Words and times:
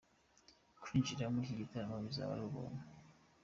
Kwinjira 0.81 1.31
muri 1.31 1.43
iki 1.45 1.59
gitaramo 1.61 1.95
bizaba 2.05 2.31
ari 2.35 2.43
ubuntu. 2.47 2.81